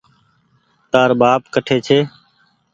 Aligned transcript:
تآر 0.91 1.09
ٻآپ 1.19 1.41
ڪٺي 1.53 1.77
ڇي 1.85 1.97